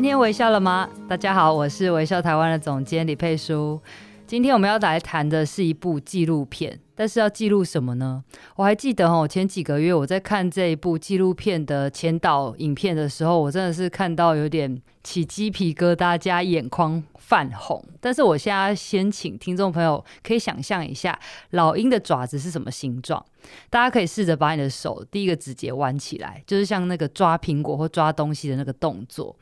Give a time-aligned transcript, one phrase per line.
[0.00, 0.88] 今天微笑了吗？
[1.06, 3.78] 大家好，我是微笑台湾的总监李佩书。
[4.26, 8.24] 今天我们要来谈的是一部纪录片，但是要记录什么呢？
[8.56, 17.84] 我还记得哦，前几个月我在看这一部纪录片的前导影片的时候，我真的是看到有点起鸡皮疙瘩加眼眶泛红。
[18.00, 21.18] 但是我现在先请听众朋友可以想象一下，
[21.50, 23.22] 老鹰的爪子是什么形状？
[23.68, 29.36] 大家可以试着把你的手第一个指节弯起来，就是像那个抓苹果或抓东西的那个动作。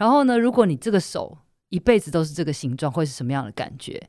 [0.00, 1.36] 然后呢，如果你这个手
[1.68, 4.02] 一辈子都是这个形状，会是什么样的感觉？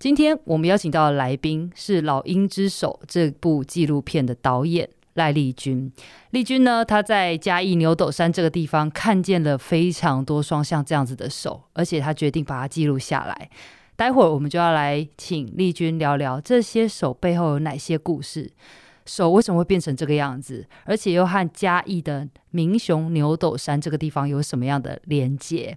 [0.00, 5.92] 今天我们邀请到的来宾是《老鹰之手》这部纪录片的导演赖丽君。
[6.30, 13.48] 丽君呢，她在嘉义牛斗山这个地方看见了非常多双像这样子的手，而且她决定把它记录下来。
[13.94, 18.50] 待会儿我们就要来请丽君聊聊这些手背后有哪些故事。
[19.06, 20.66] 手为什么会变成这个样子？
[20.84, 25.76] 而且又和嘉义的明雄牛斗山这个地方有什么样的连接？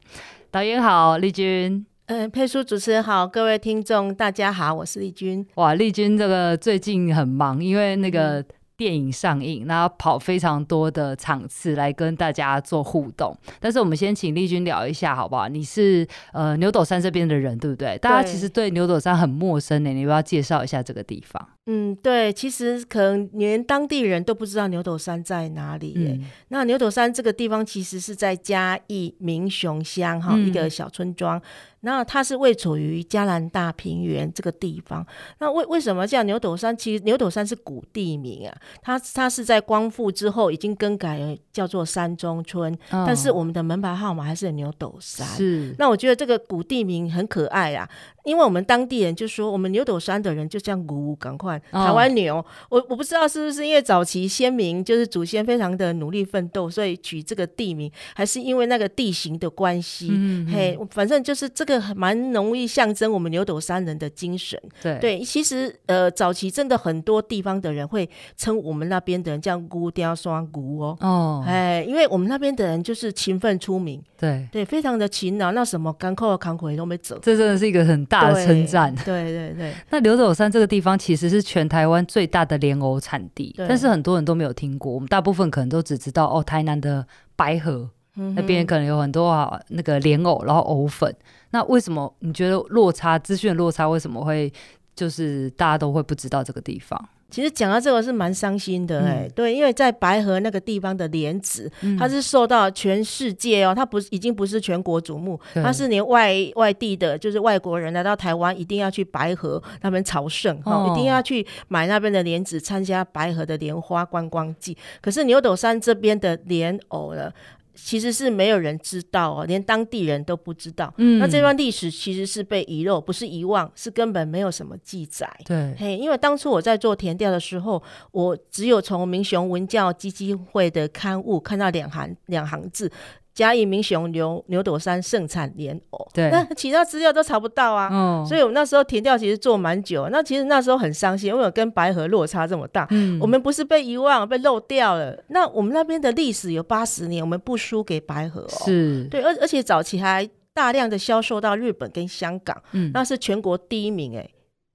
[0.51, 1.85] 导演好，丽君。
[2.07, 5.45] 嗯，佩叔主持人好，各位听众大家好，我是丽君。
[5.55, 8.41] 哇，丽君这个最近很忙，因为那个。
[8.41, 8.45] 嗯
[8.77, 13.33] 电影上映，那要跑非常多的场次来跟大家做互动。
[13.57, 15.47] 但是我们先请丽君聊一下，好不好？
[15.47, 17.95] 你是呃牛斗山这边的人，对不对？
[17.95, 17.99] 对。
[17.99, 21.47] 大家其实对牛斗山很陌生呢，你要不要介绍一下这个地方？
[21.67, 26.17] 嗯，对，其实可能连当地人都不知道牛斗山在哪里耶。
[26.19, 31.41] 嗯、那牛斗山这个地方其实是在嘉义民雄乡哈、嗯、一个小村庄。
[31.81, 35.05] 那它是位处于嘉南大平原这个地方。
[35.39, 36.75] 那为为什么叫牛斗山？
[36.75, 42.73] 其实牛斗山是古地名啊，它它是在光复之后已经更改了，叫做山中村。
[42.89, 45.27] 哦、但是我们的门牌号码还是牛斗山。
[45.27, 45.75] 是。
[45.77, 47.87] 那我觉得这个古地名很可爱啊，
[48.25, 52.35] 因为我们当地人就说，我们牛斗山的人就像牛，赶快台湾牛。
[52.35, 60.09] 哦、我我不知道是不是因为早期先民就是祖先非常的努力奋斗，所以取这个地名，还是因为那个地形的关系？
[60.11, 61.81] 嗯，嗯，嘿，反正就是这个。
[61.95, 64.59] 蛮容易象征我们牛斗山人的精神。
[64.81, 70.97] 对对，其实呃，早期真的很多地方的人会称我们那边的人叫“孤雕双孤”哦。
[71.01, 74.01] 哦，哎，因为我们那边的人就是勤奋出名。
[74.17, 75.51] 对对，非常的勤劳。
[75.51, 78.93] 那什么甘苦的扛回都没走，这真的是一个很大的称赞。
[79.03, 79.73] 对对对。
[79.91, 84.91] 那刘斗山这个地方其实是全台湾最大的莲藕产地，但是很多人都没有听过。
[84.91, 87.05] 我们大部分可能都只知道哦，台南的
[87.35, 87.89] 白河。
[88.33, 91.13] 那边可能有很多啊，那个莲藕，然后藕粉。
[91.49, 94.49] 那为什么你觉得落差资讯落差为什么会
[94.95, 96.97] 就是大家都会不知道这个地方？
[97.35, 114.77] 其实讲到这个是蛮伤心的哎、欸，嗯、对，因为在白河那个地方的莲子，嗯、它是受到全世界哦，它不是已经不是全国瞩目，它是连外外地的，就是外国人来到台湾一定要去白河那边朝圣哈，哦、一定要去买那边的莲子，参加白河的莲花观光季。
[115.01, 117.29] 可是牛斗山这边的莲藕呢？
[117.75, 120.93] 其实是没有人知道哦，连当地人都不知道。
[120.97, 125.29] 嗯，那这段历史其实是被遗漏，不是遗忘，是根本没有什么记载。
[125.45, 127.81] 对，嘿，因为当初我在做填调的时候，
[128.11, 132.91] 我只有从民雄文教基金会的刊物看到两行两行字。
[133.35, 137.89] 嘉义民雄牛牛斗山盛产莲藕，对，那其他资料都查不到啊。
[137.91, 142.87] 嗯，所以我们那时候田调其实做蛮久，那其实那时候很伤心，因为我跟白河落差这么大。
[142.91, 145.21] 嗯，我们不是被遗忘，被漏掉了。
[145.27, 148.63] 那我们那边的历史有八十年，我们不输给白河哦。
[148.65, 154.29] 是，对，而而且早期还大量的销售到日本跟香港，嗯，那是全国第一名哎。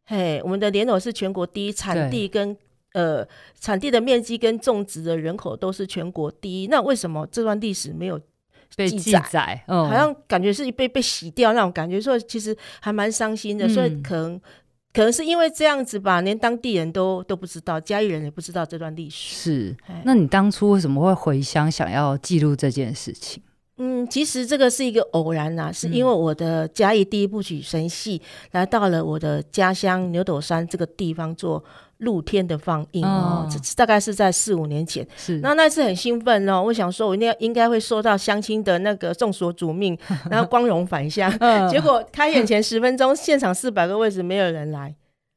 [0.05, 2.55] 嘿，我们的莲藕是全国第一产地跟
[2.93, 3.27] 呃
[3.59, 6.67] 产地的面积跟种植的人口都是全国第一。
[6.67, 8.21] 那为什么这段历史没有？
[8.77, 13.67] 被记载，嗯，好像感觉是被被洗掉那种感觉，所以其实还蛮伤心的。
[13.67, 14.41] 嗯、所以可能
[14.93, 19.35] 可能是因为这样子吧，连当地人都都不知道，嘉义人也不知道这段历史。
[19.35, 23.43] 是，那你当初为什么会回乡想要记录这件事情？
[23.79, 28.21] 嗯，其实这个是一个偶然呐、啊，是因为我的嘉义第一部曲神戏
[28.53, 31.65] 来到了我的家乡牛斗山这个地方做。
[32.01, 35.07] 露天的放映哦，这、次、大概是在四五年前。
[35.17, 39.97] 是，那那次很兴奋哦，我想说，我应该应该会受到乡亲的那个众所瞩目，
[40.31, 41.31] 然后光荣返乡。
[41.71, 44.95] 结果开演前十分钟，现场四百个位置没有人来。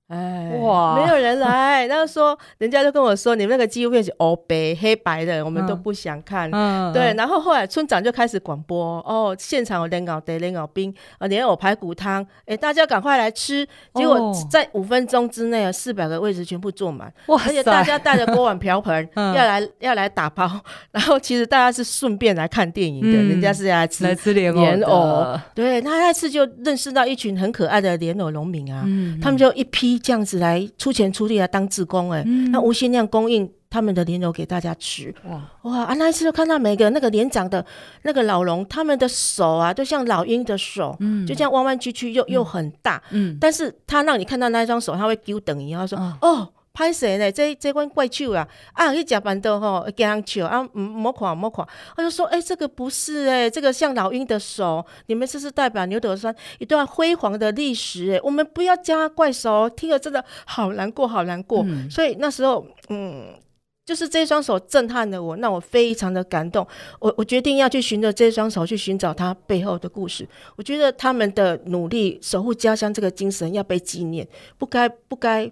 [0.09, 1.87] 哎，哇，没有人来。
[1.87, 6.49] 然后说，人家就跟我说，你们那个纪录片是欧白黑白的，我们都不想看。
[6.51, 7.13] 嗯，对。
[7.15, 13.65] 然后后来村长就开始广播，哦，现场有莲藕得、莲藕冰啊，莲藕排骨汤，哎，大家赶快来吃。
[13.95, 17.11] 结果在五分钟之内，四百个位置全部坐满。
[17.27, 17.41] 哇！
[17.47, 20.47] 而且大家带着锅碗瓢盆 要来要来打包。
[20.91, 25.39] 然后其实大家是顺便来看电影的，人家是来吃来吃莲藕。
[25.55, 28.83] 对，他那次就认识到一群很可爱的莲藕农民啊，
[29.21, 29.92] 他们就一批。
[29.99, 35.13] 这样子来出钱出力来当志工哎，嗯、那无限量供应他们的莲藕给大家吃。
[35.25, 35.41] 哇。
[35.63, 35.93] 哇啊！
[35.95, 37.65] 那一次就看到每个那个年长的
[38.03, 46.49] 那个老龙，他们的手啊，就像老鹰的手，嗯，就这样弯弯曲曲又又很大，嗯，但是他让你看到那一双手，他会丢等于他说、嗯、哦。
[46.73, 47.31] 拍谁呢？
[47.31, 48.47] 这这关怪手啊！
[48.73, 50.59] 啊，去吃饭都吼，给人笑啊！
[50.73, 51.63] 唔，莫看莫看，
[51.95, 61.63] 他就说：“哎、欸，这个不是哎、欸，这个像老鹰的手，你们这是代表牛斗山一段辉煌的历史哎、欸，我们不要加怪手，听了真的好难过，好难过。
[61.63, 63.35] 嗯、所以那时候，嗯，
[63.85, 66.67] 就是这双手震撼了我，让我非常的感动。
[66.99, 70.27] 我我决定要去寻着这双手，去寻找它背后的故事。
[70.55, 74.27] 我觉得他们的努力，守护家乡这个精神要被纪念，
[74.57, 75.51] 不该不该。”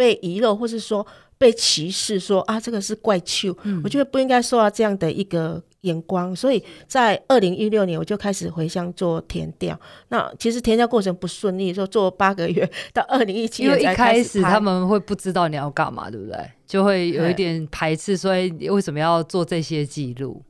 [0.00, 1.06] 被遗漏，或是说
[1.36, 6.34] 被歧视说，说啊，这个是怪兽，嗯、我觉得不应该受到这样的一个眼光。
[6.34, 9.78] 所以在二零一六年，我就开始回乡做填调。
[10.08, 14.38] 那其实填调过程不顺利，说做八个月，到二零一七年才开始。
[14.38, 16.50] 因为一开始他们会不知道你要干嘛，对不对？
[16.66, 20.42] 就会有一点排斥，所以为什么要做这些记录？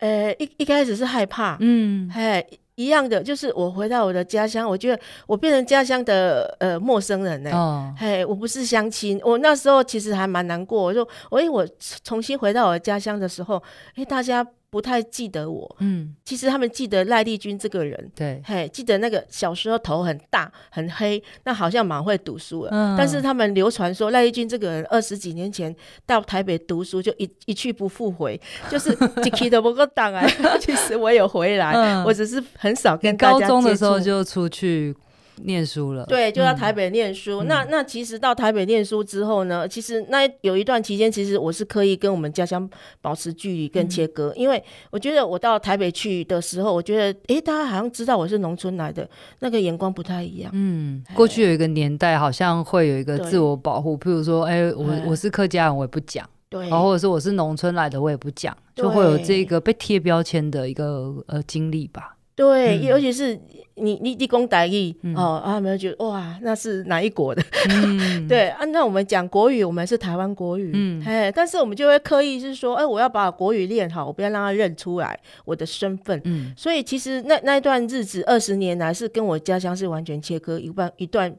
[0.00, 2.44] 呃，一一开始是害怕，嗯，嘿。
[2.76, 7.56] 一样的，就是我回到我的家乡，我觉得我变成家乡的呃陌生人呢、欸。
[7.56, 9.20] 哦，嘿，我不是乡亲。
[9.24, 11.66] 我那时候其实还蛮难过，我说，哎，我
[12.04, 13.62] 重新回到我的家乡的时候，
[13.96, 14.46] 哎，大家。
[14.76, 25.74] 不太记得我，嗯，其实他们记得赖丽君这个人，对，嘿，记得那个小时候头很大很黑，那好像蛮会读书的，嗯，但是他们流传说赖丽君这个人二十几年前
[26.04, 28.38] 到台北读书就一一去不复回，
[28.68, 28.94] 就是
[29.24, 30.28] 一去都不够当啊。
[30.60, 33.16] 其实我有回来，嗯，我只是很少跟。
[33.16, 34.94] 高中的时候就出去。
[35.42, 37.42] 念书了，对，就到台北念书。
[37.42, 42.68] 嗯、那那其实到台北念书之后呢，其实那有一段期间，其实我是刻意跟我们家乡
[43.00, 49.08] 保持距离跟切割，嗯、因为我觉得我到台北去的时候，我觉得哎，大家好像知道我是农村来的，
[49.40, 50.50] 那个眼光不太一样。
[50.54, 56.28] 嗯，过去有一个年代，好像会有一个自我保护，譬如说，哎，我我是客家人，我也不讲。
[56.48, 62.15] 对，或者是我是农村来的，我也不讲，就会有这个被贴标签的一个呃经历吧。
[62.36, 63.34] 对，尤其是
[63.76, 67.42] 你你你讲台语、嗯、哦，啊，他们觉得哇，那是哪一国的？
[67.70, 76.20] 嗯、 对啊，那我们讲国语，我们是台湾国语，嗯，哎，但是我们就会刻意是说，哎，我要把国语练好，我不要让他认出来我的身份。
[76.26, 81.34] 嗯，所以其实那那一段日子二十年来是跟我家乡是完全切割一半一段，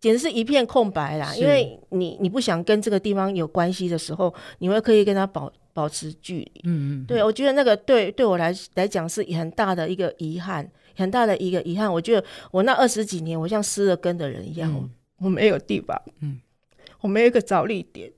[0.00, 1.32] 简直是一片空白啦。
[1.36, 5.52] 因为你你不想跟这个地方有关系的时候，你会刻意跟他保。
[5.74, 11.90] 保持距离，嗯嗯，对，我觉得那个对对我来来讲是很大的一个遗憾，很大的一个遗憾。
[11.90, 16.38] 我觉得我那二十几年，我像失了根的人一样，嗯、我没有地方，嗯，
[17.00, 18.12] 我没有一个着力点。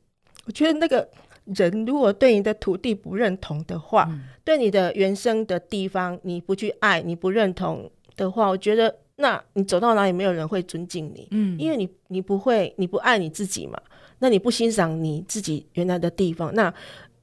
[0.46, 1.08] 我觉得那个
[1.44, 13.80] 人如果对你的土地不认同的话，嗯、对你的原生的地方你不去爱，你不认同的话，我觉得那你走到哪里没有人会尊敬你，嗯，因为你你不会，你不爱你自己嘛，
[14.18, 16.74] 那你不欣赏你自己原来的地方，那。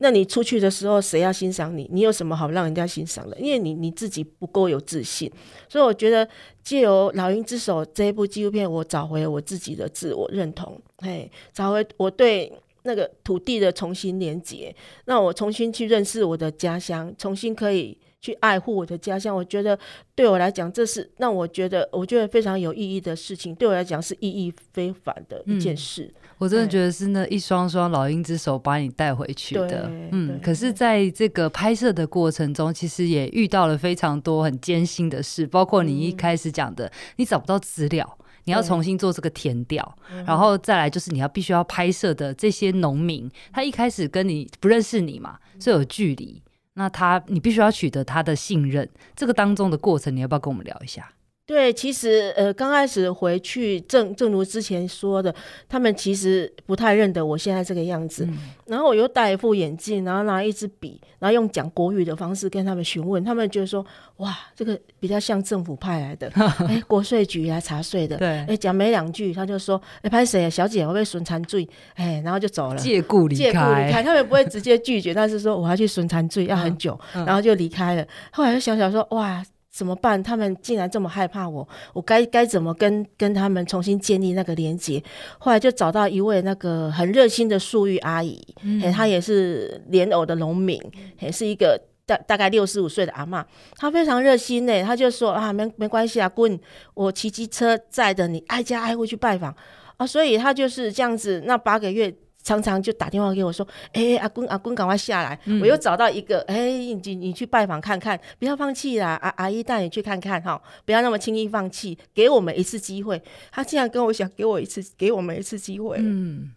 [0.02, 1.88] 那你出去的时候，谁要欣赏你？
[1.94, 3.40] 你有什么好让人家欣赏的？
[3.40, 5.32] 因为你你自己不够有自信，
[5.70, 6.28] 所以我觉得
[6.64, 12.52] 借由《老鹰之手》这一部纪录片，我找回了我自己的自我认同，嘿，找回我对
[12.84, 17.98] 那个土地的重新连接，让我重新去认识我的家乡，重新可以。
[18.24, 19.76] 去爱护我的家乡，我觉得
[20.14, 23.56] 对我来讲，这是让我觉得我觉得非常有意义的事情。
[23.56, 26.04] 对我来讲，是意义非凡的一件事。
[26.04, 29.88] 嗯、我真的觉得是那一双双老鹰之手把你带回去的。
[30.12, 39.96] 嗯，可是在这个拍摄的过程中，其实也遇到了非常多很艰辛的事，包括你一开始讲的，嗯、你找不到资料，你要重新做这个填调，
[40.26, 46.42] 然后再来就是你要必须要拍摄的这些农民，他一开始跟你不认识你嘛，是有距离。
[46.74, 51.08] 那他，你必须要取得他的信任，这个当中的过程，你要不要跟我们聊一下？
[51.52, 55.36] 对，其实呃，刚开始回去，正正如之前说的，
[55.68, 58.24] 他们其实不太认得我现在这个样子。
[58.24, 63.86] 嗯、然后我又戴一副眼镜，然后拿一支笔，然后用讲国语的方式跟他们询问，他们觉得说，
[64.18, 66.32] 哇，这个比较像政府派来的，
[66.70, 68.16] 哎，国税局来查税的。
[68.16, 70.50] 对，哎，讲没两句，他就说，哎，拍谁啊？
[70.50, 74.02] 小姐，我被损残罪，哎，然后就走了，借故离开，借故离开。
[74.02, 78.08] 他们不会直接拒绝，但是说我要去损残罪，要很久，嗯嗯、然后就离开了。
[78.32, 79.44] 后来就想想说，哇。
[79.72, 80.22] 怎么办？
[80.22, 85.02] 他们竟然这么害怕我，我该该怎么跟跟他们重新建立那个连接？
[85.40, 90.80] 后来就找到一位那个很热心的素玉阿姨，嗯、她也是莲藕的农民，
[91.20, 91.82] 也是一个。
[92.04, 93.46] 大大概六十五岁的阿嬷，
[93.78, 94.84] 她非常热心呢。
[94.84, 96.60] 她就说啊，没没关系啊，滚，
[96.96, 99.56] 我骑机车载着你，挨家挨户去拜访
[99.98, 100.06] 啊。
[100.06, 102.14] 所以她就是这样子，那八个月
[102.44, 113.22] 常常就打电话给我说，哎、欸，阿公阿公，赶快下来，嗯、我又找到一个，哎、欸，你你去拜访看看，不要放弃啦，阿阿姨带你去看看哈，不要那么轻易放弃，给我们一次机会。
[113.52, 115.98] 他竟然跟我讲，给我一次，给我们一次机会。
[116.00, 116.52] 嗯。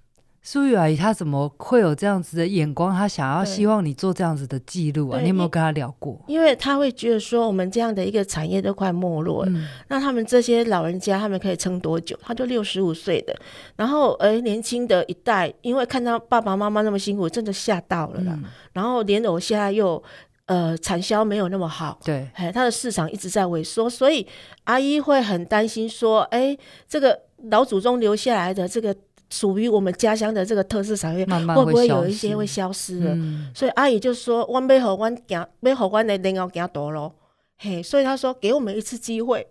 [0.47, 2.95] 素玉阿姨，她怎么会有这样子的眼光？
[2.95, 5.19] 她想要希望你做这样子的记录啊？
[5.19, 6.23] 你有没有跟她聊过？
[6.29, 12.15] 因为她会觉得说，我们这样的一个产业都快没落了，嗯、那他们这些老人家，他们可以撑多久？
[12.23, 13.35] 他就六十五岁的，
[13.75, 18.35] 然后而年轻的一代，因为看到爸爸妈妈那么辛苦，真的吓到了啦。
[18.37, 20.03] 嗯、然后莲藕现在又
[20.45, 24.27] 呃产销没有那么好，对，哎，它的市场一直在萎缩，所以
[24.65, 26.55] 阿姨会很担心说，哎，
[26.87, 28.95] 这个老祖宗留下来的这个。
[29.35, 33.11] 属于我们家乡的这个特色产业，慢慢会，会不会有一些会消失了？
[33.17, 37.12] 嗯、所以阿姨就说：“我要和我行，要和我的人要讲多咯。”
[37.59, 39.45] 嘿，所以他说：“给我们一次机会。”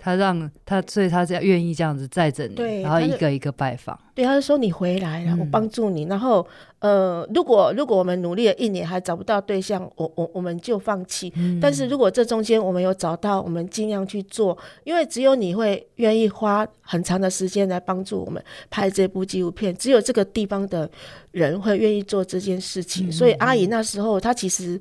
[0.00, 3.98] 他让他，所以他这样愿意这样子载着你，然后一个一个拜访。
[4.14, 6.04] 对，他就说你回来了，我帮助你。
[6.04, 6.46] 嗯、然后，
[6.78, 11.32] 呃，如果如果我们努力了一年还找不到对象，我我我们就放弃。
[11.34, 18.40] 嗯、但是如果这中间我们有找到，我们尽量去做，因为只有你会愿意花很长的时间来帮助我们
[18.70, 20.88] 拍这部纪录片，只有这个地方的
[21.32, 23.08] 人会愿意做这件事情。
[23.08, 24.80] 嗯、所以阿姨那时候，她其实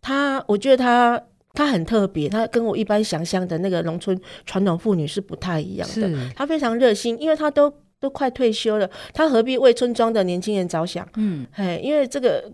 [0.00, 1.20] 她，我觉得她。
[1.52, 5.94] 她很特别，她跟我一般想象的那个农村传统妇女是不太一样的。
[5.94, 11.08] 是她非常热心，因为她都都快退休了，她何必为村庄的年轻人着想？
[11.16, 12.52] 嗯，嘿，因为这个。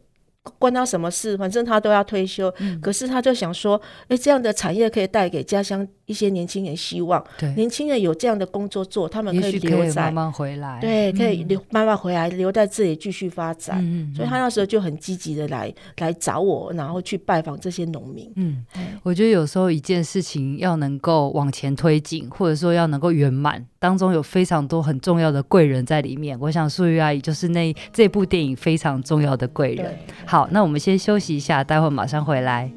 [0.58, 1.36] 关他什么事？
[1.36, 2.52] 反正他都要退休。
[2.58, 7.22] 嗯、可是他就想说，哎、欸，这样的产业可以带给家乡一些年轻人希望。
[7.36, 10.78] 对，年轻人有这样的工作做，他们可以留在，慢慢回来。
[10.80, 13.78] 对，可以留慢慢回来，留在这里继续发展。
[13.82, 18.32] 嗯、所以他那时候就很积极的来来找我，然后去拜访这些农民。
[18.36, 18.64] 嗯，
[19.02, 26.38] 我觉得有时候一件事情要能够往前推进，或者说要能够圆满，当中有非常多很重要的贵人在里面。
[26.40, 29.94] 我想素玉阿姨就是那这部电影非常重要的贵人。
[30.24, 30.37] 好。
[30.38, 32.70] 好，那我们先休息一下，待会马上回来。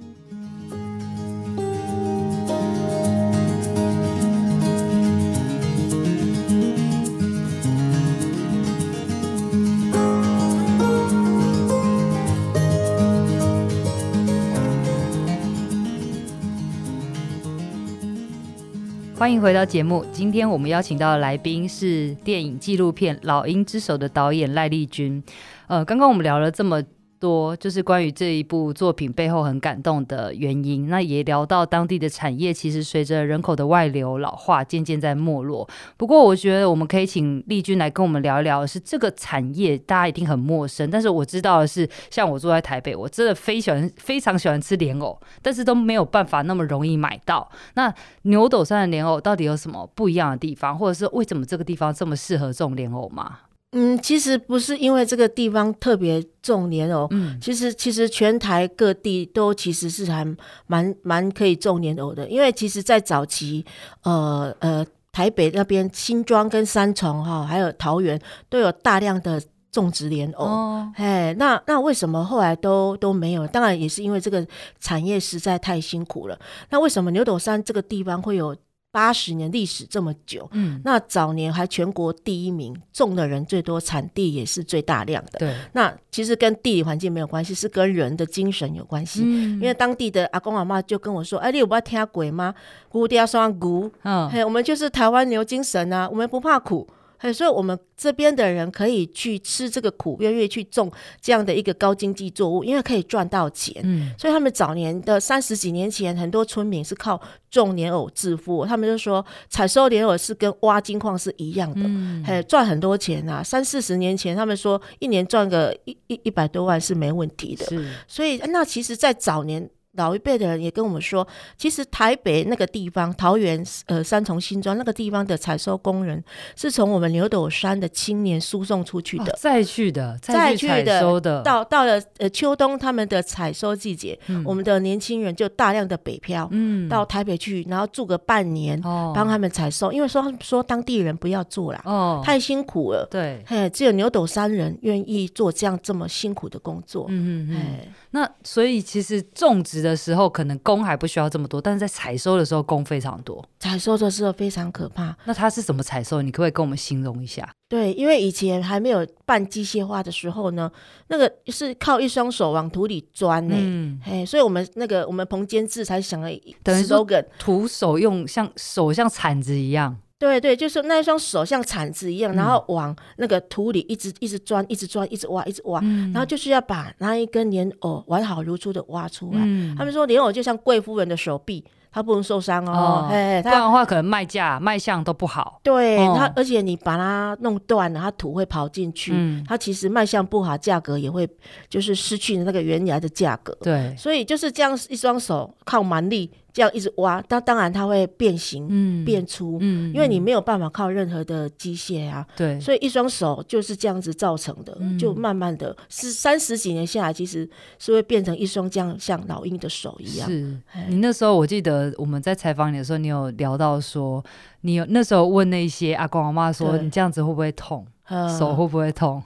[19.16, 25.24] 欢迎回到节目，今天我们邀请到的来宾是电影纪录片《老鹰之手》的导演赖丽君。
[25.68, 26.82] 呃，刚刚我们聊了这么
[27.22, 35.70] 多就是关于这一部作品背后很感动的原因，那也聊到当地的产业，其实随着人口的外流老化，渐渐在没落。
[35.96, 47.48] 不过，我觉得我们可以请丽君来跟我们聊一聊，是这个产业大家一定很陌生，但是我知道的是，像我住在台北，我真的非喜欢非常喜欢吃莲藕，但是都没有办法那么容易买到。
[47.76, 53.40] 那牛斗山的莲藕到底有什么不一样的地方，或者是为什么这个地方这么适合种莲藕吗？
[53.74, 60.26] 嗯，其实不是因为这个地方特别种莲藕，嗯，其实其实全台各地都其实是还
[60.68, 63.66] 蛮蛮可以种莲藕的，因为其实，在早期，
[64.04, 73.48] 呃呃，台北那边新庄跟三重哈，还有桃园都有大量的种植莲藕，哦，哎，那那为什么后来都都没有？
[73.48, 74.46] 当然也是因为这个
[74.82, 76.38] 产业实在太辛苦了。
[76.72, 78.54] 那为什么牛斗山这个地方会有？
[78.92, 85.40] 八十年历史这么久，嗯，那早年还全国第一名，种的人最多，产地也是最大量的。
[85.40, 89.22] 对，那其实跟地理环境没有关系，是跟人的精神有关系。
[89.24, 92.54] 嗯，因为当地的阿公阿妈就跟我说：“哎，你有不要听鬼吗？
[92.90, 96.88] 姑爹双姑，嗯，嘿，我们就是台湾牛精神啊，我们不怕苦。”
[97.34, 103.82] 所以，我们这边的人可以去吃这个苦，愿意去种这样的一个高经济作物，因为可以赚到钱。
[103.84, 108.66] 嗯，所以他们早年的三十几年前，很多村民是靠种莲藕致富。
[108.66, 113.44] 他们就说，采收莲藕是跟挖金矿是一样的，嗯，赚很多钱啊。
[113.44, 117.66] 三四十年前，他们说一年赚个一一一百多万是没问题的。
[117.66, 119.70] 是，所以那其实，在早年。
[119.98, 126.24] 老一辈的人也跟我们说，其实台北那个地方，桃园、呃三重、新庄那个地方的采收工人，
[126.56, 131.20] 是从我们牛斗山的青年输送出去的，哦、再去的，再去的。
[131.44, 147.90] 到到了呃秋冬他们的采收季节，嗯、我们的年轻人就大量的北漂，嗯，到台北去，然后住个半年，哦，帮他们采收，因为说说当地人不要做了，哦，太辛苦了，对，嘿，只有牛斗山人愿意做这样这么辛苦的工作，嗯嗯嗯，嘿。
[148.12, 149.81] 那所以其实种植。
[149.82, 153.44] 植的时候可能工还不需要这么多，但是在采收的时候工非常多。
[153.60, 155.16] 采收的时候非常可怕。
[155.26, 156.22] 那它是怎么采收？
[156.22, 157.50] 你可不可以跟我们形容一下？
[157.68, 160.72] 对，因为以前还没有半机械化的时候呢，
[161.08, 163.56] 那个是靠一双手往土里钻呢。
[163.58, 166.30] 嗯，哎，所以我们那个我们彭监制才想了，
[166.64, 167.06] 等于说
[167.40, 169.98] 徒手用像手像铲子一样。
[170.22, 179.40] 对对，就是那一双手像铲子一样，然后往那个土里一直一直钻，一直钻，一直挖，一直挖，嗯、然后就是要把那一根莲藕完好如初的挖出来。
[179.44, 181.66] 嗯、他们说莲藕就像贵夫人的手臂。
[181.94, 185.60] 它不能受伤哦，哎，不然的话可能卖价卖相都不好。
[185.62, 189.14] 对它，而且你把它弄断了，它土会跑进去，
[189.46, 191.30] 它其实卖相不好，价格也会
[191.68, 193.54] 就是失去那个原来的价格。
[193.62, 202.26] 对，所以就是这样一双手靠蛮力这样一直挖，它当然它会变形、变粗，嗯因为你没有办法靠任何的机械啊。
[202.36, 210.30] 对，所以一双手就是这样子造成的，就慢慢的是三十几年下来，其实是会变成一双这样像老鹰的手一样。
[210.30, 211.92] 是你那时候我记得。
[211.98, 214.24] 我们在采访你的时候，你有聊到说，
[214.62, 217.86] 你有那时候问那些阿公阿妈说，你这样子会不会痛？
[218.08, 219.22] 手会不会痛？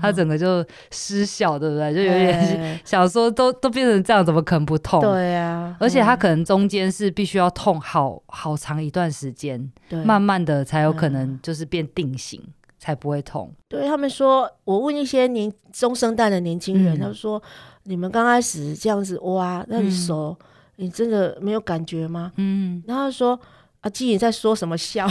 [0.00, 1.94] 他整个就失效，对不对？
[1.94, 5.00] 就有点 想说，都都变成这样，怎么可能不痛？
[5.00, 9.70] 对呀，而且他可能中间是必须要痛好好长一段时间，
[10.04, 12.40] 慢慢的才有可能就是变定型，
[12.78, 13.52] 才不会痛。
[13.68, 17.42] 对他们说，我问一些年中生代的年轻人，他说，
[17.84, 20.36] 你们刚开始这样子挖，那你手。
[20.80, 22.30] 你真的没有感觉吗？
[22.36, 23.36] 嗯，然后说
[23.88, 25.08] 阿基你在说什么笑？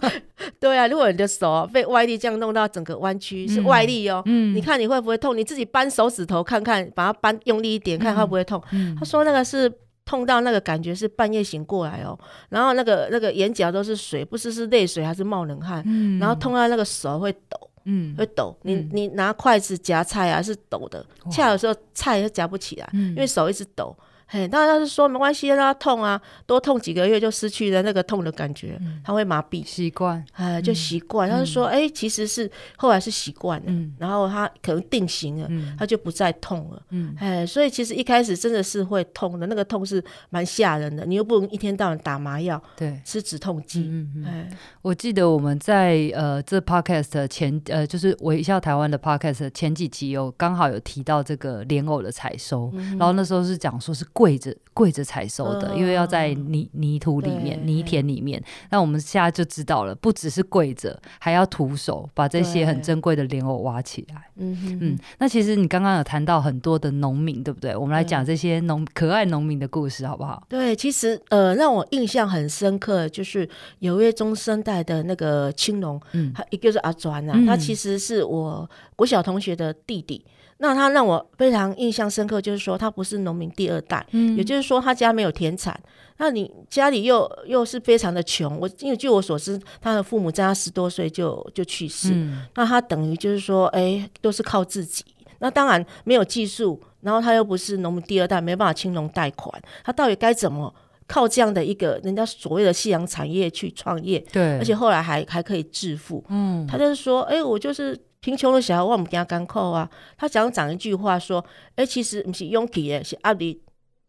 [0.58, 4.22] 对啊，如果你的手被外力这样弄到整个弯曲，是外力哦。
[4.24, 5.36] 嗯，你看你会不会痛？
[5.36, 8.62] 你自己扳手指头看看，把它扳用力一点，看会不会痛？
[8.72, 9.70] 嗯，他说那个是
[10.06, 15.82] 痛到那个感觉是半夜醒过来哦，然后那个那个眼角都是水，不知是泪水还是冒冷汗。
[15.86, 18.56] 嗯，然后痛到那个手会抖，嗯，会抖。
[18.62, 23.94] 你你拿筷子夹菜啊是抖的，恰有时候菜也夹不起来，因为手一直抖。
[24.26, 31.28] 嘿，当然他是说没关系，让他痛啊，多痛几个月就失去了那个痛的感觉，他会麻痹，习惯，哎，就习惯。
[31.28, 36.82] 他就说，哎，其实是后来是习惯了，然后他可能定型了，他就不再痛了，
[37.18, 43.88] 哎，所以其实一开始真的是会痛的，那个痛是蛮吓人的，你又不能一天到晚打麻药，对，吃止痛剂。
[44.26, 44.48] 哎，
[44.80, 54.02] 我记得我们在呃这 podcast 前呃就是微笑台湾的 podcast 前几集有刚好有提到这个莲藕的采收，然后那时候是讲说是。
[54.14, 58.42] 跪着跪着采收的，因为要在泥泥土里面、泥田里面。
[58.70, 64.30] 那我们现在就知道了，不只是跪着，还要徒手把这些很珍贵的莲藕挖起来。
[64.36, 64.98] 嗯嗯。
[65.18, 67.76] 那其实你刚刚有谈到很多的农民，对不对？
[67.76, 70.44] 我们来讲这些农可爱农民的故事，好不好？
[70.48, 73.48] 对，其实呃，让我印象很深刻，就是
[73.80, 80.24] 有一位中生代的那个青农，嗯，他一个是阿转啊，他其实是我国小同学的弟弟。
[80.64, 85.78] 那他让我非常印象深刻，就是说他不是农民第二代，嗯，也就是说他家没有田产。
[86.16, 95.04] 那你家里又又是非常的穷，我因为据我所知，他的父母在他十多岁就就去世，嗯，那他等于就是说，哎、欸，都是靠自己。
[95.40, 100.74] 那当然没有技术，然后他又不是农民第二代，没办法青农贷款，他到底该怎么
[101.06, 104.18] 靠这样的一个人家所谓的夕阳产业去创业？
[104.32, 106.24] 对，而且后来还还可以致富。
[106.30, 108.00] 嗯，他就是说，哎、欸，我就是。
[108.24, 109.86] 贫穷的小孩，我们给他甘苦啊。
[110.16, 111.44] 他讲讲一句话说
[111.76, 113.60] ：“哎、欸，其实不是勇气的，是压力。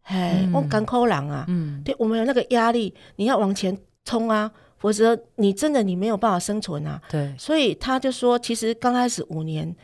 [0.04, 1.44] 哎，我艰苦人啊。
[1.50, 7.02] 嗯，对，我们有那个压力，你要往前冲啊，否则你真的你没有办法生存啊。
[7.10, 9.76] 对，所以他就说，其实刚开始五年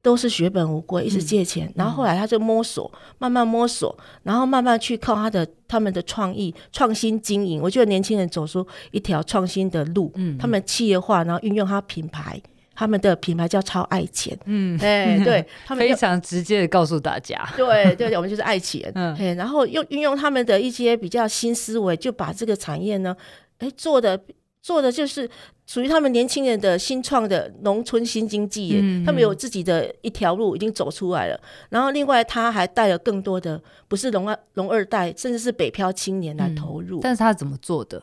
[0.00, 7.60] 都是血本无归，一直借钱，嗯、然后后来他就摸索，慢慢摸索，然后慢慢去靠他的他们的创意、创新经营。
[7.60, 12.40] 我觉得年轻人走出一条创新的路，嗯，他们企业化，然后运用他品牌。”
[12.74, 23.16] 他们的品牌叫超爱钱，嗯，哎，对， 他们非常直接的告诉大家， 对对，我们就是爱钱，嗯，然后用运用他们的一些比较新思维，就把这个产业呢，
[23.58, 24.20] 哎，做的
[24.60, 25.28] 做的就是
[25.66, 38.02] 属于他们年轻人的新创的农村新经济，嗯，他们有自己的一条路已经走出来了，然后另外他还带了更多的不是农二农二代，甚至是北漂青年来投入，但是他怎么做的？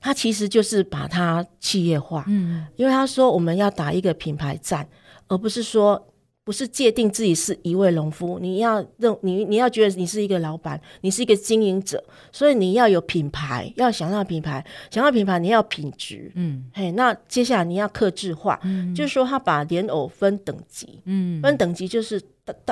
[0.00, 4.88] 他其实就是把它企业化，嗯，因为他说我们要打一个品牌战，
[5.28, 6.06] 而不是说
[6.44, 22.22] 不是界定自己是一位农夫，你要认你你要觉得你是一个老板，你是一个经营者，所以你要有品牌，要想要品牌，想要品牌你要品质，嗯，嘿，那接下来你要克制化，嗯，就是说他把莲藕分等级，嗯，分等级就是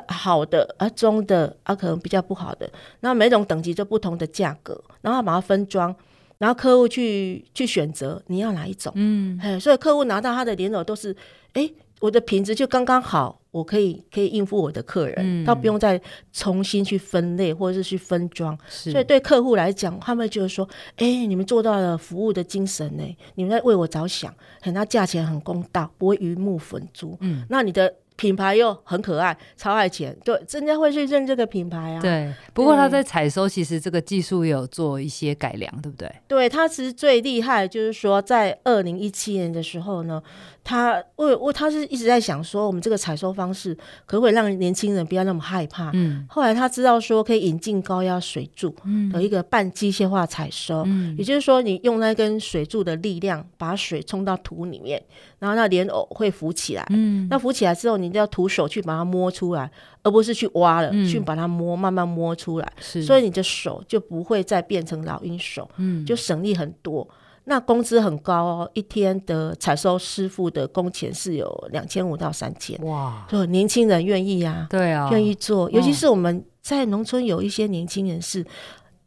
[0.07, 5.95] 好的啊，中的啊，可能比较不好的，那每种等级就不同的价格，然后把它分装。
[6.38, 11.14] 然后客户去去选择你要哪一种，嗯，所以客户拿到他的莲藕都是，
[11.53, 11.70] 哎，
[12.01, 16.01] 我的品质就刚刚好，我可以可以应付我的客人，他、嗯、不用再
[16.33, 18.59] 重新去分类或者是去分装。
[18.68, 27.16] 所以对客户来讲，他们就是说，哎、欸，你们做到了服务的精神呢，你们在为我着想，很，那价钱很公道，不会鱼目混珠。
[27.20, 27.94] 嗯，那你的。
[28.16, 32.00] 品牌又很可爱，超爱钱，对，人家会去认这个品牌啊。
[32.00, 36.11] 对，不过他在采收，其实这个技术也有做一些改良，对不对？
[36.29, 40.22] 对，他其实最厉害就是说，在二零一七年的时候呢。
[40.64, 45.90] 他我我他是一直在想说，我们这个采收方式可不可以让年轻人不要那么害怕？
[45.92, 55.03] 嗯，后来他知道说可以引进高压水柱，嗯，有一个半机械化采收，嗯，也就是说你用那根水柱的力量把水冲到土里面，
[55.38, 59.70] 然后那莲藕会浮起来，嗯，那浮起来之后，你就要徒手去把它摸出来，
[60.03, 67.07] 而不是去挖了，嗯，去把它摸，慢慢摸出来，是，所以你的手就不会再变成老鹰手，嗯，就省力很多。
[67.44, 72.78] 那工资很高哦，一天的采收师傅的工钱是有两千五到三千。
[72.85, 73.26] 哇！
[73.28, 75.70] 就年轻人愿意啊，对啊，愿意做。
[75.70, 78.44] 尤其是我们在农村有一些年轻人是，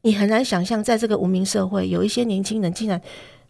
[0.01, 3.01] 你很难想象，在这个无名社会，有一些年轻人竟然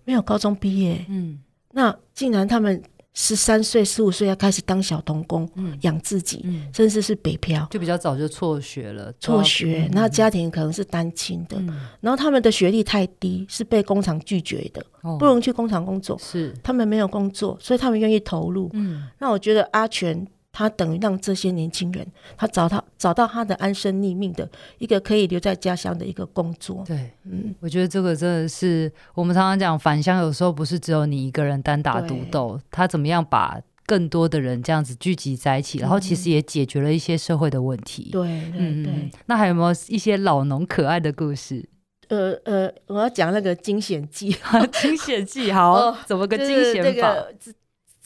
[0.06, 1.06] 没有高中毕业。
[1.10, 1.40] 嗯，
[1.72, 2.82] 那竟然他们。
[3.20, 5.50] 十三岁、十五岁要开始当小童工，
[5.82, 9.12] 养、嗯、自己、嗯，甚至是北漂，就比较早就辍学了。
[9.20, 11.68] 辍学，那家庭可能是单亲的、嗯，
[12.00, 16.16] 然后他们的学历太低，是被工厂拒绝的，哦、不容易去工厂工作。
[16.20, 18.70] 是，他们没有工作，所以他们愿意投入。
[18.74, 20.28] 嗯，那我觉得阿全。
[20.58, 22.04] 他等于让这些年轻人，
[22.36, 26.84] 他找到找到他的安身立命的一个可以留在家乡的一个工作。
[26.88, 38.10] 对，嗯，我觉得这个真的是我们常常讲返乡，有时候不是只有你一个人单打独斗，他怎么样把更多的人这样子聚集在一起，然后其实也解决了一些社会的问题。
[38.12, 39.12] 对，嗯对。
[39.28, 41.70] 那还有没有一些老农可爱的故事？
[42.10, 44.36] 呃呃，我要讲那个惊险记，
[44.82, 47.14] 惊险记，好， 哦、怎么个惊险法？
[47.38, 47.54] 就是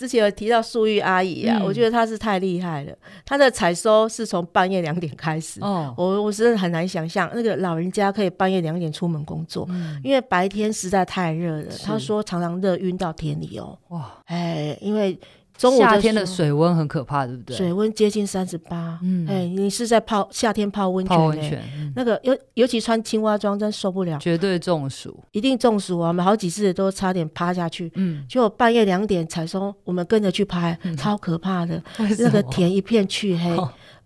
[0.02, 2.94] 之前有提到素玉阿姨啊、嗯，我觉得她是太厉害了。
[3.24, 11.72] 她的采收是从半夜两点开始，哦，我我真的很难想象那个老人家可以半夜两点出门工作，嗯、因为白天实在太热了。
[11.86, 13.78] 她说常常热晕到田里哦。
[13.90, 15.16] 哇，哎，因为。
[15.62, 17.56] 中午夏天的水温很可怕，对不对？
[17.56, 26.08] 水温接近三十八，嗯，哎，你是在泡夏天泡温泉，泡温泉，嗯、那个尤尤其穿青蛙装真受不了，绝对中暑，一定中暑啊！
[26.08, 31.80] 我们好几次都差点趴下去，嗯，就半夜两点才说，我们跟着去拍，嗯、超可怕的，
[32.17, 33.56] 那个田一片黢黑，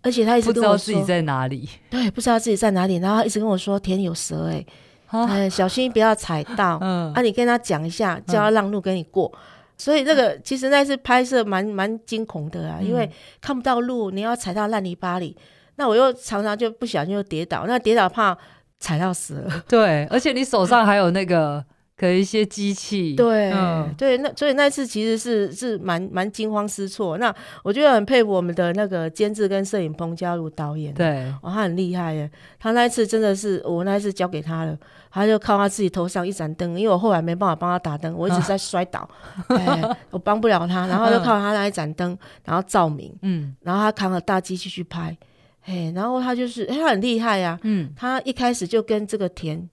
[0.02, 4.66] 而且他一直跟我说不知道自己在哪里，对，不知道自己在哪里，然后一直跟我说田有蛇、欸，
[5.06, 9.32] 哎，哎，小心不要踩到，嗯，啊，你跟他讲一下，叫他让路给你过。
[9.34, 9.38] 嗯
[9.76, 13.10] 所以那个其实那次拍摄蛮蛮惊恐的啊，因为
[13.40, 15.36] 看不到路，你要踩到烂泥巴里，
[15.76, 18.36] 那我又常常就不小心就跌倒，那跌倒怕
[18.78, 19.64] 踩到死了。
[19.68, 21.64] 对，而且你手上还有那个。
[21.98, 27.16] 可能一些机器，对、嗯、对，那所以那次其实是是蛮蛮惊慌失措。
[27.16, 27.34] 那
[27.64, 32.30] 我觉得很佩服我们的那个监制跟摄影棚加入导演，对，哇，他很厉害耶。
[32.58, 34.76] 他那一次真的是我那一次交给他了，
[35.16, 39.00] 他就靠他自己头上一盏灯，因为我后来没办法帮他打灯，我一直在摔倒，
[39.48, 45.16] 啊 欸、我帮不了他，然后就靠他那一盏灯，然后照明，嗯，然后他扛了大机器去拍，
[45.64, 49.68] 哎，然后他就是，哎，他很厉害呀，嗯，他一开始就跟这个田。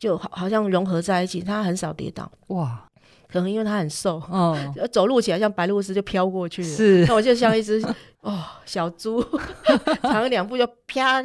[0.00, 2.30] 就好，好像融合在一起，他很少跌倒。
[2.48, 2.84] 哇，
[3.30, 4.56] 可能因为他很瘦，哦，
[4.92, 6.68] 走路起来像白鹭鸶就飘过去了。
[6.68, 7.82] 是，那我就像一只。
[8.20, 9.24] 哦，小猪，
[10.02, 11.22] 长两步就啪，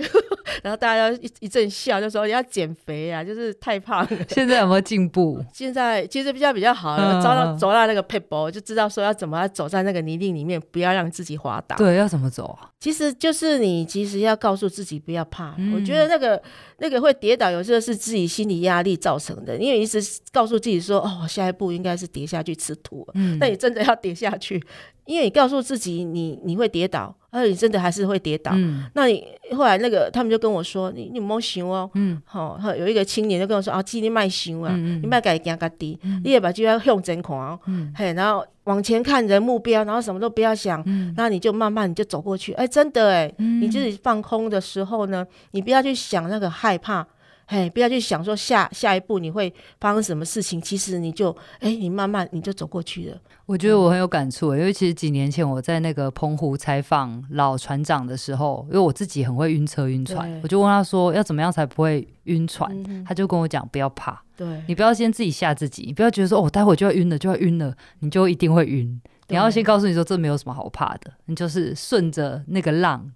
[0.62, 4.18] 然后大家一一阵笑，就说你要减肥啊，就是太胖了。
[4.30, 5.44] 现在有没有进步？
[5.52, 11.76] 现在其实比较比较好了，走、嗯、到走到那个撇步，就知道说要怎么走在那个泥泞里面，不要让自己滑倒。
[11.78, 12.70] 对，要怎么走啊？
[12.80, 15.56] 其实就是你其实要告诉自己不要怕。
[15.58, 16.40] 嗯、我觉得那个
[16.78, 20.00] 那个会跌倒，有时候是自己心理压力造成的，因为一直
[20.32, 23.08] 告诉自己说哦，下一步应该是跌下去吃土。
[23.14, 24.64] 嗯，那你真的要跌下去。
[25.06, 28.54] 因为你告诉自己你你会跌倒，而你真的还是会跌倒。
[28.56, 31.90] 嗯，那你后来那个他们就跟我说，你你莫想哦。
[31.96, 37.60] 嗯，好、哦，有一个青年就跟我说啊，记你卖想啊，嗯、你卖改加加低，你也把就要向前看哦。
[37.68, 40.82] 嗯，嘿，然后往前看人目标，然后什么都不要想。
[40.86, 42.54] 嗯，那你就慢慢你就走过去。
[42.54, 47.06] 哎，真的哎、嗯，你自己放空的时候呢，你不要去想那个害怕。
[47.46, 53.18] 哎，不要去想说下下一步你会发生什么事情，其实你就哎，你慢慢你就走过去了。
[53.46, 69.02] 我觉得我很有感触，因为其实几年前我在那个澎湖采访老船长的时候，因为我自己很会晕车晕船，我就问他说要怎么样才不会晕船，嗯，他就跟我讲不要怕，对，你不要先自己吓自己，你不要觉得说哦，待会就要晕了就要晕了，你就一定会晕。
[69.28, 73.12] 你要先告诉你说这没有什么好怕的，你就是顺着那个浪。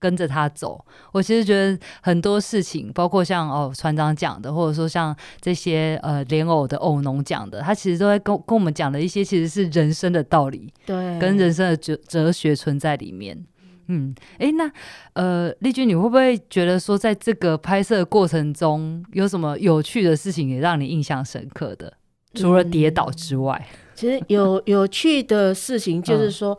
[0.00, 0.84] 跟着他走。
[1.12, 13.46] 我其实觉得很多事情，包括像哦船长讲的，或者说像这些呃莲藕的藕农讲的，他其实都在跟跟我们讲的一些其实是人生的道理，对，跟人生的哲哲学存在里面。
[13.90, 14.70] 嗯，哎，那
[15.14, 21.90] 呃，丽君，你会不会觉得说，在这个拍摄过程中，有什么有趣的事情也让你印象深刻的？
[22.34, 26.56] 除了跌倒之外，嗯、 其实有有趣的事情就是说，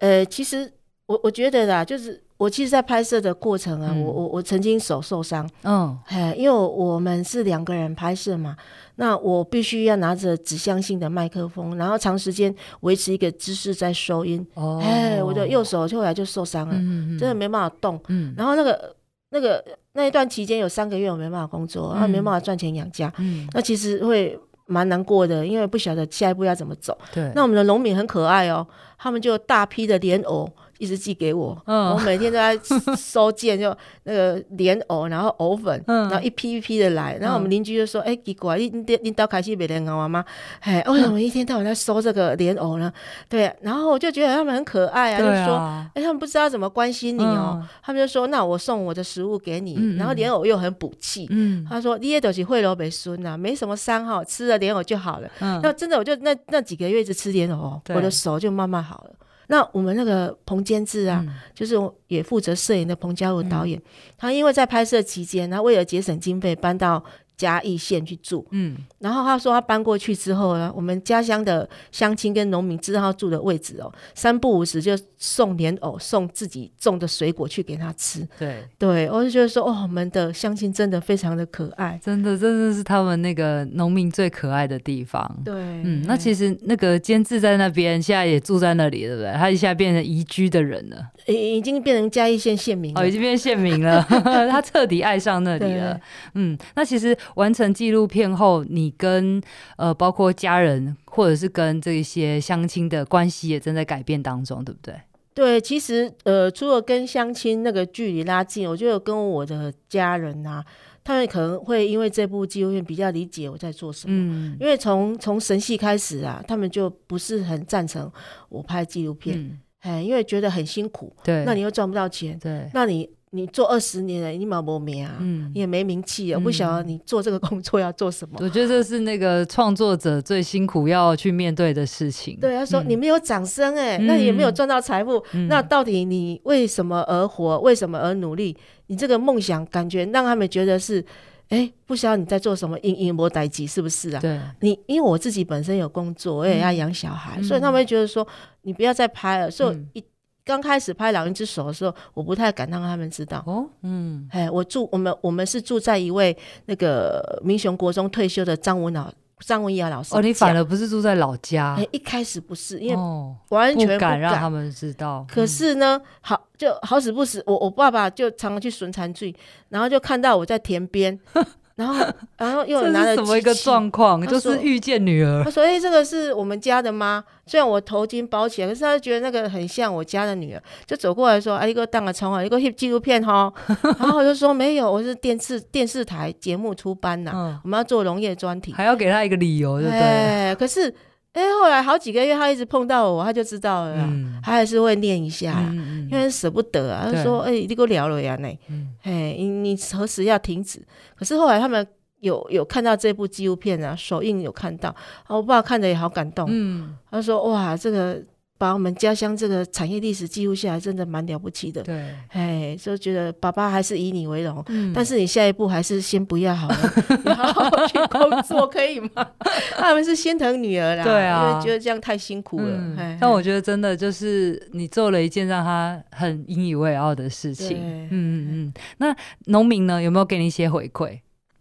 [0.00, 0.70] 嗯、呃，其实
[1.06, 8.56] 我我觉得啦，就是我其实，在拍摄的过程啊，嗯、我我我曾经手受伤，嗯，嘿，因为我们是两个人拍摄嘛。
[8.94, 14.44] 那我必须要拿着指向性的麦克风，然后长时间维持一个姿势在收音。
[14.54, 18.00] 哦，哎，我的右手后来就受伤了，嗯嗯真的没办法动。
[18.06, 18.94] 嗯，然后那个
[19.30, 23.12] 那个那一段期间有三个月我没办法工作，然后、嗯、没办法赚钱养家。
[23.18, 26.96] 嗯，那其实会蛮难过的，因为不晓得下一步要怎么走。
[27.12, 28.64] 对，那我们的农民很可爱哦，
[28.96, 30.48] 他们就大批的莲藕。
[30.78, 32.58] 一直寄给我，嗯、我每天都在
[32.96, 40.24] 收件，就那个莲藕，然后藕粉，嗯、然后一批一批的来，然后我们邻居就说：“哎、嗯，奇怪，你你你到开始没莲藕吗？
[40.60, 42.92] 哎，为什么一天到晚在收这个莲藕呢？”
[43.28, 45.56] 对，然后我就觉得他们很可爱啊，啊就说
[45.94, 47.58] ：“哎，他们不知道怎么关心你哦。
[47.60, 51.26] 嗯”他们就说：“那我送我的食物给你，嗯、然后莲藕又很补气。
[51.30, 55.28] 嗯”他说：“你也都是惠楼北孙呐，没什么伤哈，吃了莲藕就好了。
[55.40, 59.10] 嗯”那真的，我就那那几个月一直吃莲藕，我的手就慢慢好了。
[59.48, 61.74] 那我们那个彭监制啊，嗯、就是
[62.06, 63.82] 也负责摄影的彭佳武导演，嗯、
[64.16, 67.02] 他因为在拍摄期间，他为了节省经费，搬到
[67.38, 78.26] 嘉义县去住，嗯，然后他说他搬过去之后呢，我们家乡的乡亲跟农民知道他住的位置哦，三不五时就送莲藕，送自己种的水果去给他吃。
[78.36, 85.40] 对对，我就觉得说，哦，我们的乡亲真的非常的可爱，真的真的是他们那个农民最可爱的地方。
[85.44, 89.32] 对，嗯，那其实那个监制在那边，现在也住在那里，对不对？
[89.34, 90.96] 他一下变成移居的人了，
[91.28, 94.02] 已已经变成嘉义县县民了，哦，已经变成县民了，
[94.50, 96.00] 他彻底爱上那里了。
[96.34, 97.16] 嗯，那其实。
[97.36, 99.40] 完成纪录片后，你跟
[99.76, 104.94] 呃，包括家人或者是跟这些相亲的关系也正在改变当中，对不对？
[105.34, 110.64] 对，其实呃，除了跟相亲那个距离拉近，我觉得跟我的家人啊，
[111.04, 114.14] 他们可能会因为这部纪录片比较理解我在做什么。
[114.16, 118.10] 嗯，因为从从神戏开始啊，他们就不是很赞成
[118.48, 121.14] 我拍纪录片，哎、嗯，因为觉得很辛苦。
[121.22, 122.38] 对，那你又赚不到钱。
[122.38, 123.08] 对，那你。
[123.30, 125.18] 你做二十年了，你没有名啊，
[125.54, 128.38] 也没名气啊，我不晓得你做这个工作要做什么。
[128.40, 132.38] 我觉得这是那个创作者最辛苦要去面对的事情。
[132.40, 137.60] 对，他说、嗯、你没有掌声哎，那你也没有赚到财富，嗯、那到底你为什么而活？
[137.60, 138.56] 为什么而努力？
[138.86, 141.00] 你这个梦想感觉让他们觉得是，
[141.48, 144.20] 哎、欸，不晓得你在做什么，因因莫待机是不是啊？
[144.20, 148.26] 对，你因为我自己本身有工作，我也要养小孩，嗯、所以他们会觉得说
[148.62, 150.04] 你不要再拍了，所以一。
[150.48, 153.44] 刚开始拍《老鹰之手》的时候，我不太敢让他们知道。
[153.46, 156.34] 哦，嗯，哎，我住我们我们是住在一位
[156.64, 160.16] 那个民雄国中退休的张文老张文雅老师。
[160.16, 161.74] 哦，你反而不是住在老家？
[161.78, 165.26] 哎，一开始不是，因为完全不敢，不敢让他们知道。
[165.28, 169.36] 可是呢，好就好死不死，我我爸爸就常常去巡残剧，
[169.68, 171.20] 然后就看到我在田边。
[171.78, 172.04] 然后，
[172.36, 174.20] 然后又拿着什么一个状况？
[174.26, 175.44] 就是遇见女儿。
[175.44, 177.22] 他说：“哎，这个是我们家的吗？
[177.46, 183.52] 虽然我头巾包起来，可是他觉得那个很像我家的女儿，就走过来说：‘哎，一个当个窗啊，一个纪录片哈。
[184.00, 190.00] ’然后我就说：‘没有，我是电视电视台节目出班呐，嗯、我们要做农业专题。’还要给他一个理由，对不对？
[190.00, 190.92] 哎，可是。”
[191.32, 197.08] 哎，后来好几个月，他一直碰到我，他就知道了，嗯、他还是会念一下，嗯、因为舍不得啊。
[197.12, 200.82] 他说：“哎对，你给我聊了呀，那，嗯、哎，你你何时要停止？”
[201.14, 201.86] 可是后来他们
[202.20, 204.94] 有有看到这部纪录片啊，首映有看到，
[205.28, 206.46] 我爸看着也好感动。
[206.50, 208.22] 嗯，他说：“哇，这个。”
[208.58, 211.80] 把我们家乡这个产业历史记录下来，真的蛮了不起的。
[211.82, 214.62] 对，哎，就觉得爸爸还是以你为荣。
[214.66, 216.92] 嗯，但是你下一步还是先不要好了，
[217.24, 219.30] 你好好去工作可以吗？
[219.78, 222.66] 他们是心疼女儿啦，对啊，因为觉得这样太辛苦了。
[222.68, 227.78] 嗯，但我觉得真的就是你做了一件让他很引以为傲的事情。
[227.80, 228.72] 嗯嗯嗯。
[228.98, 229.16] 那
[229.46, 231.20] 农民呢，有没有给你一些回馈？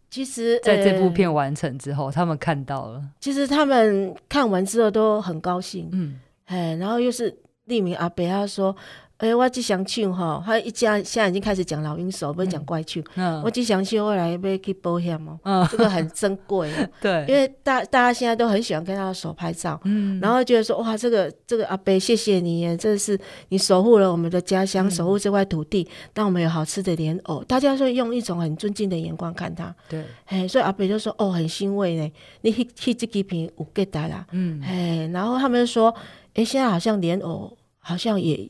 [0.10, 3.04] 其实在这部片完成之后，他们看到了。
[3.20, 5.90] 其实他们看完之后都很高兴。
[5.92, 6.16] 嗯。
[6.48, 7.34] 哎，然后又是
[7.66, 8.76] 立明阿伯，他说
[9.18, 13.04] ：“哎，我吉祥庆吼，他一家现在已经开始讲老鹰手，不是讲怪庆。
[13.16, 16.72] 嗯，我吉祥庆后来要去保险哦，嗯，这个很珍贵。
[17.02, 27.44] 对，因为大大家现在都很喜欢跟他的手拍照，嗯，然后觉得说哇，这个这个阿伯，谢谢你，这是你守护了我们的家乡，守护这块土地，让我们有好吃的莲藕。
[27.44, 29.76] 大家说用一种很尊敬的眼光看他。
[29.90, 32.10] 对，哎，所以阿伯就说：哦，很欣慰呢，
[32.42, 34.26] 你去去这几瓶有给带啦。
[34.32, 35.94] 嗯，哎，然后他们说。
[36.38, 38.50] 哎，现在好像莲藕好像也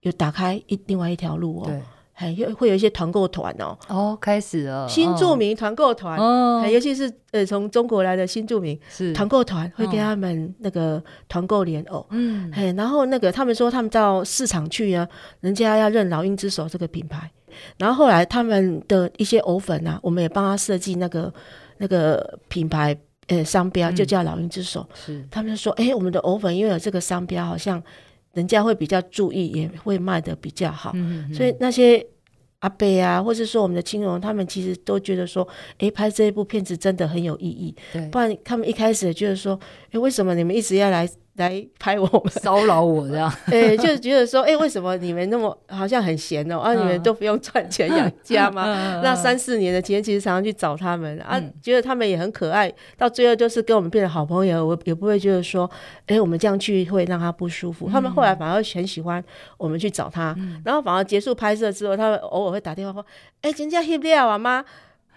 [0.00, 1.66] 有打开一另外一条路哦。
[1.66, 1.80] 对，
[2.12, 3.78] 还有会有一些团购团哦。
[3.88, 12.04] 哦，开始了，新著名团购团，哦，尤其是呃从中国来的新著名是团购团，会给他们那个团购莲藕。
[12.10, 15.08] 嗯，嘿，然后那个他们说他们到市场去啊，
[15.40, 17.30] 人家要认老鹰之手这个品牌。
[17.76, 21.32] 然后后来他们的一些藕粉啊，我们也帮他设计那个
[21.78, 22.96] 那个品牌
[23.28, 24.86] 呃商标，就叫老鹰之手。
[24.94, 27.82] 是，他们就说，哎，我们的藕粉因为有这个商标，好像
[28.34, 30.92] 人家会比较注意，也会卖的比较好。
[30.94, 32.04] 嗯，所以那些
[32.58, 35.46] 阿伯啊，或者说我们的青龙，他们其实都觉得说，
[35.78, 37.74] 哎，拍这一部片子真的很有意义。
[38.10, 39.58] 不然他们一开始也觉得说，
[39.92, 41.08] 哎，为什么你们一直要来？
[41.38, 42.30] 来拍我们。
[42.30, 46.58] 骚扰我这样， 哎、欸，就觉得说，哎、欸，为什么你们那么好像很闲哦？
[46.58, 48.64] 啊，你们都不用赚钱养家吗？
[49.02, 55.68] 那三四年的时间，其实常常去找他们啊，觉得他们也很可爱，到最后就是跟我们变成好朋友，我也不会觉得说，
[56.06, 57.88] 哎、欸，我们这样去会让他不舒服。
[57.90, 59.22] 他们后来反而很喜欢
[59.56, 63.04] 我们去找他，然后反而结束拍摄之后，他们偶尔会打电话说，
[63.42, 64.38] 哎、欸，人家 hit 掉啊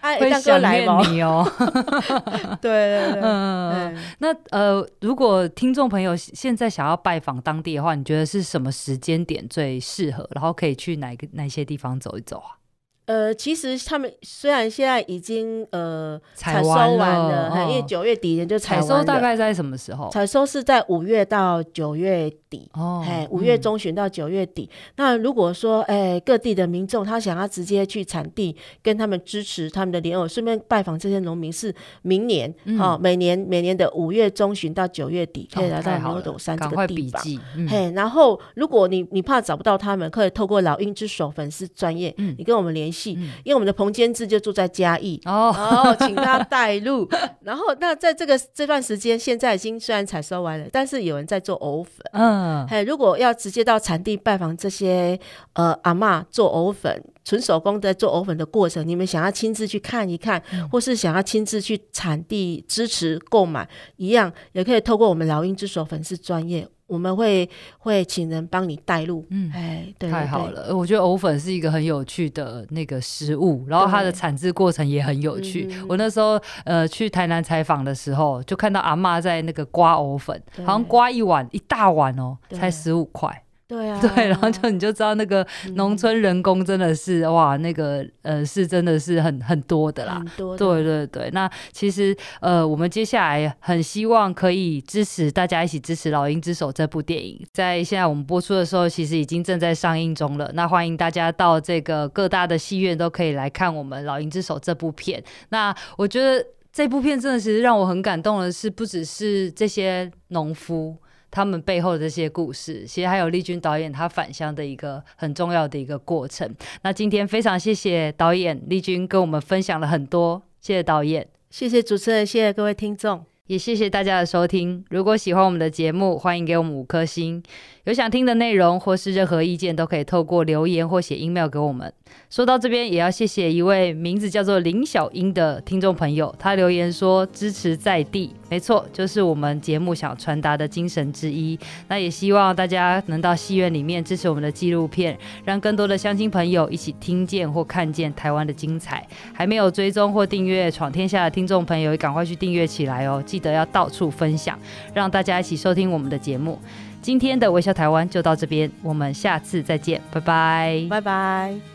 [0.02, 0.18] 吗？
[0.18, 1.46] 会想念你哦，
[2.60, 10.28] 对对对，嗯，那呃，如果听众朋友现在想要拜访当地的话，你觉得是什么时间点最适合？
[10.34, 12.58] 然后可以去哪个哪些地方走一走啊？
[13.06, 20.08] 呃，其实他们虽然现在已经呃采收完了，哦、因为九月底就采收，大概在什么时候？
[20.10, 24.70] 采收是在五月到九月底哦，哎，五月中旬到九月底。
[24.70, 37.20] 嗯、那如果说哎各地的民众他想要直接去产地跟他们支持他们的莲藕，顺便拜访这些农民，是明年哦，每年每年的五月中旬到九月底可以来到牛斗山这个地方。
[37.56, 43.12] 嗯、嘿，然后如果你你怕找不到他们，可以透过老鹰之手粉丝专业，嗯、你跟我们联系。
[43.44, 47.08] 因为我们的彭监制就住在嘉义哦，然后请他带路。
[47.42, 51.94] 然后那在这个这段时间，现在已经虽然采收完了，但是有人在做藕粉。
[52.12, 55.18] 嗯，嘿，如果要直接到产地拜访这些
[55.54, 66.68] 呃阿妈做藕粉，纯手工的做藕粉的过程，你们想要亲自去看一看，嗯、或是想要亲自去产地支持购买，一样也可以透过我们老鹰之手粉丝专页。
[66.92, 70.76] 我们会会请人帮你带路，嗯，哎，对，太好了。
[70.76, 75.66] 我觉得藕粉是一个很有趣的那个食物，然后它的产制过程也很有趣。
[75.88, 83.42] 我那时候呃去台南采访的时候，就看到阿妈在那个刮藕粉，好像刮一碗一大碗哦，才十五块。
[83.72, 91.30] 对啊，对，然后就你就知道那个农村人工真的是、嗯、哇，那个呃是真的是很很多的啦，多的对对对。
[91.30, 100.50] 那其实呃，我们接下来很希望可以支持大家一起支持《老鹰之手》这部电影，在现在我们播出的时候，其实已经正在上映中了。
[100.52, 105.24] 那欢迎大家到这个各大的戏院都可以来看我们《老鹰之手》这部片。
[105.48, 110.94] 那我觉得这部片真的其实让我很感动的是，不只是这些农夫。
[111.32, 116.48] 他们背后的这些故事，其实还有丽君导演他返乡的一个很重要的一个过程。
[116.82, 124.84] 那今天非常谢谢导演丽君跟我们分享了很多，谢谢导演，谢谢主持人，谢谢各位听众，也谢谢大家的收听。
[124.90, 127.42] 如果喜欢我们的节目，欢迎给我们五颗星。
[127.84, 131.92] 有想听的内容或是任何意见，都可以透过留言或写 email 给我们。
[132.30, 141.58] 说到这边，也要谢谢一位名字叫做林小英的听众朋友，他留言说支持在地，没错，就是我们节目想传达的精神之一。
[141.88, 149.04] 那也希望大家能到戏院里面支持我们的纪录片，让更多的乡亲朋友一起听见或看见台湾的精彩。
[149.32, 153.20] 还没有追踪或订阅《闯天下》的听众朋友，也赶快去订阅起来哦！
[153.26, 154.56] 记得要到处分享，
[154.94, 156.56] 让大家一起收听我们的节目。
[157.02, 161.71] 今天的微笑台湾就到这边，我们下次再见，拜拜，拜拜。